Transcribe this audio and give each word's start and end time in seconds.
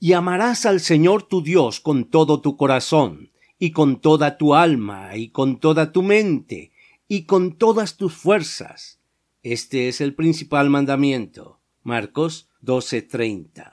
y 0.00 0.12
amarás 0.12 0.66
al 0.66 0.80
Señor 0.80 1.24
tu 1.24 1.42
Dios 1.42 1.80
con 1.80 2.04
todo 2.04 2.40
tu 2.40 2.56
corazón, 2.56 3.32
y 3.58 3.72
con 3.72 4.00
toda 4.00 4.38
tu 4.38 4.54
alma, 4.54 5.16
y 5.16 5.30
con 5.30 5.58
toda 5.58 5.92
tu 5.92 6.02
mente, 6.02 6.70
y 7.08 7.24
con 7.24 7.56
todas 7.56 7.96
tus 7.96 8.14
fuerzas. 8.14 9.00
Este 9.42 9.88
es 9.88 10.00
el 10.00 10.14
principal 10.14 10.70
mandamiento. 10.70 11.60
Marcos 11.82 12.48
12:30. 12.62 13.72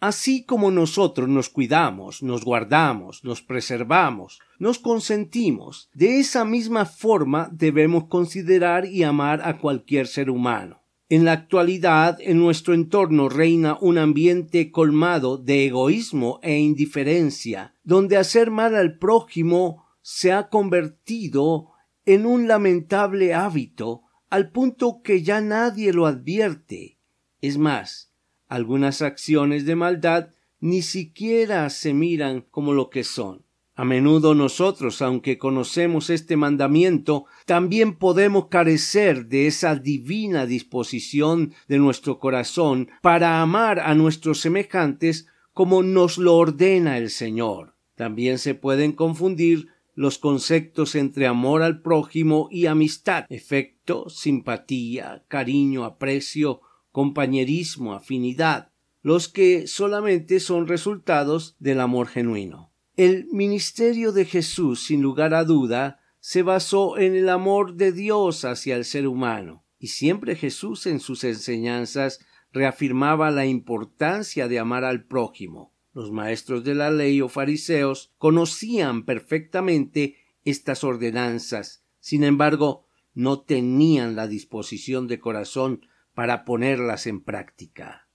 Así 0.00 0.44
como 0.44 0.70
nosotros 0.70 1.30
nos 1.30 1.48
cuidamos, 1.48 2.22
nos 2.22 2.44
guardamos, 2.44 3.24
nos 3.24 3.40
preservamos, 3.40 4.38
nos 4.58 4.78
consentimos, 4.78 5.88
de 5.94 6.20
esa 6.20 6.44
misma 6.44 6.84
forma 6.84 7.48
debemos 7.50 8.04
considerar 8.08 8.84
y 8.84 9.02
amar 9.02 9.40
a 9.42 9.58
cualquier 9.58 10.06
ser 10.06 10.28
humano. 10.28 10.83
En 11.10 11.24
la 11.26 11.32
actualidad, 11.32 12.18
en 12.20 12.38
nuestro 12.38 12.72
entorno 12.72 13.28
reina 13.28 13.76
un 13.80 13.98
ambiente 13.98 14.70
colmado 14.70 15.36
de 15.36 15.66
egoísmo 15.66 16.40
e 16.42 16.58
indiferencia, 16.58 17.74
donde 17.82 18.16
hacer 18.16 18.50
mal 18.50 18.74
al 18.74 18.98
prójimo 18.98 19.84
se 20.00 20.32
ha 20.32 20.48
convertido 20.48 21.72
en 22.06 22.24
un 22.24 22.48
lamentable 22.48 23.34
hábito, 23.34 24.02
al 24.30 24.50
punto 24.50 25.02
que 25.02 25.22
ya 25.22 25.40
nadie 25.40 25.92
lo 25.92 26.06
advierte. 26.06 26.98
Es 27.40 27.58
más, 27.58 28.12
algunas 28.48 29.02
acciones 29.02 29.66
de 29.66 29.76
maldad 29.76 30.30
ni 30.58 30.80
siquiera 30.80 31.68
se 31.68 31.92
miran 31.92 32.40
como 32.40 32.72
lo 32.72 32.88
que 32.88 33.04
son. 33.04 33.44
A 33.76 33.84
menudo 33.84 34.36
nosotros, 34.36 35.02
aunque 35.02 35.36
conocemos 35.36 36.08
este 36.08 36.36
mandamiento, 36.36 37.24
también 37.44 37.96
podemos 37.96 38.46
carecer 38.46 39.26
de 39.26 39.48
esa 39.48 39.74
divina 39.74 40.46
disposición 40.46 41.52
de 41.66 41.78
nuestro 41.78 42.20
corazón 42.20 42.88
para 43.02 43.42
amar 43.42 43.80
a 43.80 43.96
nuestros 43.96 44.40
semejantes 44.40 45.26
como 45.52 45.82
nos 45.82 46.18
lo 46.18 46.36
ordena 46.36 46.98
el 46.98 47.10
Señor. 47.10 47.74
También 47.96 48.38
se 48.38 48.54
pueden 48.54 48.92
confundir 48.92 49.68
los 49.94 50.18
conceptos 50.18 50.94
entre 50.94 51.26
amor 51.26 51.62
al 51.62 51.82
prójimo 51.82 52.48
y 52.52 52.66
amistad, 52.66 53.26
efecto, 53.28 54.08
simpatía, 54.08 55.24
cariño, 55.26 55.84
aprecio, 55.84 56.60
compañerismo, 56.92 57.94
afinidad, 57.94 58.70
los 59.02 59.28
que 59.28 59.66
solamente 59.66 60.38
son 60.38 60.68
resultados 60.68 61.56
del 61.58 61.80
amor 61.80 62.06
genuino. 62.06 62.73
El 62.96 63.26
ministerio 63.32 64.12
de 64.12 64.24
Jesús, 64.24 64.84
sin 64.84 65.02
lugar 65.02 65.34
a 65.34 65.42
duda, 65.42 66.00
se 66.20 66.44
basó 66.44 66.96
en 66.96 67.16
el 67.16 67.28
amor 67.28 67.74
de 67.74 67.90
Dios 67.90 68.44
hacia 68.44 68.76
el 68.76 68.84
ser 68.84 69.08
humano, 69.08 69.64
y 69.80 69.88
siempre 69.88 70.36
Jesús 70.36 70.86
en 70.86 71.00
sus 71.00 71.24
enseñanzas 71.24 72.24
reafirmaba 72.52 73.32
la 73.32 73.46
importancia 73.46 74.46
de 74.46 74.60
amar 74.60 74.84
al 74.84 75.06
prójimo. 75.06 75.74
Los 75.92 76.12
maestros 76.12 76.62
de 76.62 76.76
la 76.76 76.92
ley 76.92 77.20
o 77.20 77.28
fariseos 77.28 78.12
conocían 78.16 79.04
perfectamente 79.04 80.16
estas 80.44 80.84
ordenanzas, 80.84 81.84
sin 81.98 82.22
embargo, 82.22 82.86
no 83.12 83.40
tenían 83.40 84.14
la 84.14 84.28
disposición 84.28 85.08
de 85.08 85.18
corazón 85.18 85.86
para 86.14 86.44
ponerlas 86.44 87.08
en 87.08 87.22
práctica. 87.22 88.08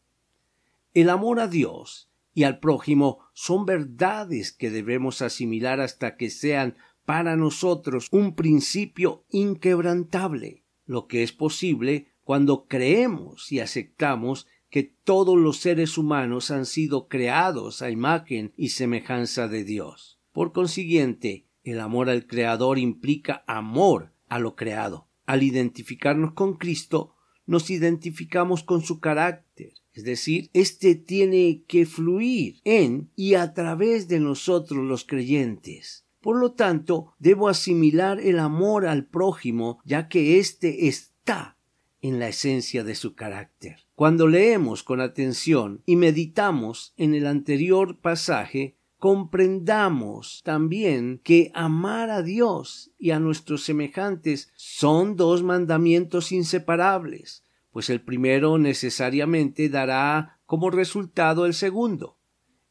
El 0.94 1.10
amor 1.10 1.42
a 1.42 1.48
Dios 1.48 2.09
y 2.40 2.46
al 2.46 2.60
prójimo 2.60 3.20
son 3.34 3.66
verdades 3.66 4.54
que 4.54 4.70
debemos 4.70 5.22
asimilar 5.22 5.82
hasta 5.82 6.16
que 6.16 6.30
sean 6.30 6.78
para 7.04 7.36
nosotros 7.36 8.08
un 8.12 8.34
principio 8.34 9.26
inquebrantable, 9.30 10.64
lo 10.86 11.06
que 11.08 11.22
es 11.22 11.34
posible 11.34 12.14
cuando 12.24 12.66
creemos 12.66 13.52
y 13.52 13.60
aceptamos 13.60 14.48
que 14.70 14.84
todos 14.84 15.38
los 15.38 15.58
seres 15.58 15.98
humanos 15.98 16.50
han 16.50 16.66
sido 16.66 17.10
creados 17.10 17.82
a 17.82 17.90
imagen 17.90 18.54
y 18.56 18.70
semejanza 18.70 19.50
de 19.50 19.66
Dios. 19.66 20.22
Por 20.32 20.54
consiguiente, 20.54 21.46
el 21.66 21.82
amor 21.82 22.10
al 22.10 22.26
Creador 22.26 22.80
implica 22.80 23.44
amor 23.48 24.14
a 24.30 24.40
lo 24.40 24.56
creado. 24.56 25.10
Al 25.26 25.44
identificarnos 25.44 26.36
con 26.36 26.56
Cristo, 26.56 27.18
nos 27.46 27.70
identificamos 27.70 28.64
con 28.64 28.82
su 28.82 29.02
carácter, 29.02 29.49
es 29.94 30.04
decir, 30.04 30.50
éste 30.54 30.96
tiene 30.96 31.64
que 31.68 31.86
fluir 31.86 32.62
en 32.64 33.10
y 33.16 33.34
a 33.34 33.54
través 33.54 34.08
de 34.08 34.20
nosotros 34.20 34.86
los 34.86 35.04
creyentes. 35.04 36.06
Por 36.22 36.38
lo 36.38 36.54
tanto, 36.54 37.14
debo 37.20 37.50
asimilar 37.50 38.20
el 38.20 38.40
amor 38.40 38.86
al 38.86 39.06
prójimo, 39.06 39.80
ya 39.86 40.08
que 40.08 40.40
éste 40.40 40.88
está 40.88 41.58
en 42.02 42.20
la 42.20 42.30
esencia 42.30 42.84
de 42.84 42.96
su 42.96 43.16
carácter. 43.16 43.78
Cuando 43.96 44.28
leemos 44.28 44.84
con 44.84 45.02
atención 45.02 45.82
y 45.86 45.96
meditamos 45.96 46.94
en 46.96 47.14
el 47.14 47.28
anterior 47.28 48.00
pasaje, 48.00 48.78
comprendamos 48.98 50.42
también 50.44 51.20
que 51.24 51.52
amar 51.54 52.10
a 52.10 52.22
Dios 52.22 52.92
y 52.98 53.12
a 53.12 53.20
nuestros 53.20 53.64
semejantes 53.64 54.52
son 54.56 55.16
dos 55.16 55.44
mandamientos 55.44 56.32
inseparables, 56.32 57.44
pues 57.80 57.90
el 57.90 58.02
primero 58.02 58.58
necesariamente 58.58 59.70
dará 59.70 60.42
como 60.46 60.70
resultado 60.70 61.46
el 61.46 61.54
segundo. 61.54 62.20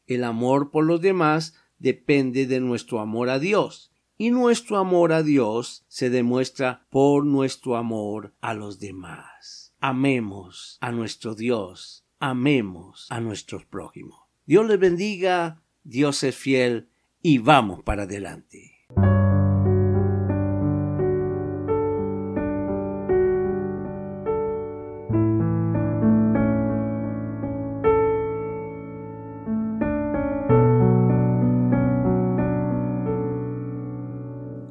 El 0.05 0.23
amor 0.23 0.69
por 0.69 0.85
los 0.85 1.01
demás 1.01 1.55
depende 1.79 2.45
de 2.45 2.59
nuestro 2.59 2.99
amor 2.99 3.31
a 3.31 3.39
Dios, 3.39 3.91
y 4.19 4.29
nuestro 4.29 4.77
amor 4.77 5.11
a 5.11 5.23
Dios 5.23 5.83
se 5.87 6.11
demuestra 6.11 6.85
por 6.91 7.25
nuestro 7.25 7.75
amor 7.75 8.35
a 8.39 8.53
los 8.53 8.79
demás. 8.79 9.73
Amemos 9.79 10.77
a 10.79 10.91
nuestro 10.91 11.33
Dios, 11.33 12.05
amemos 12.19 13.07
a 13.09 13.19
nuestros 13.19 13.65
prójimos. 13.65 14.19
Dios 14.45 14.67
les 14.67 14.79
bendiga, 14.79 15.63
Dios 15.83 16.21
es 16.21 16.35
fiel 16.35 16.89
y 17.23 17.39
vamos 17.39 17.81
para 17.81 18.03
adelante. 18.03 18.68